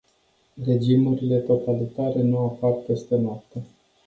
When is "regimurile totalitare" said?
0.65-2.21